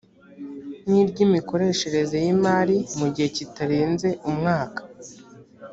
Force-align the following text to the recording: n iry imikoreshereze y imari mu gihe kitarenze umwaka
n 0.87 0.89
iry 1.01 1.17
imikoreshereze 1.27 2.15
y 2.25 2.27
imari 2.33 2.77
mu 2.97 3.07
gihe 3.13 3.27
kitarenze 3.37 4.09
umwaka 4.29 4.81